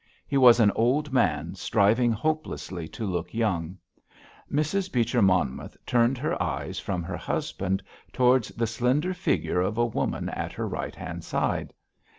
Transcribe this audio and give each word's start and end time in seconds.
He 0.25 0.35
was 0.35 0.59
an 0.59 0.71
old 0.71 1.13
man 1.13 1.53
striving 1.53 2.11
hopelessly 2.11 2.87
to 2.87 3.05
look 3.05 3.35
young. 3.35 3.77
Mrs. 4.51 4.91
Beecher 4.91 5.21
Monmouth 5.21 5.77
turned 5.85 6.17
her 6.17 6.41
eyes 6.41 6.79
from 6.79 7.03
her 7.03 7.17
husband 7.17 7.83
towards 8.11 8.47
the 8.47 8.65
slender 8.65 9.13
figure 9.13 9.61
of 9.61 9.77
a 9.77 9.85
woman 9.85 10.29
at 10.29 10.53
her 10.53 10.67
right 10.67 10.95
hand 10.95 11.23
side. 11.23 11.71